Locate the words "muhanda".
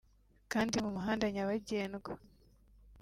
0.95-1.25